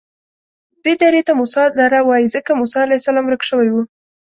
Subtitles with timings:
[0.83, 3.75] دې درې ته موسی دره وایي ځکه موسی علیه السلام ورک شوی و.